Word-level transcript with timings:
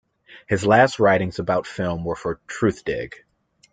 His 0.47 0.65
last 0.65 0.99
writings 0.99 1.37
about 1.37 1.67
film 1.67 2.03
were 2.03 2.15
for 2.15 2.39
Truthdig. 2.47 3.23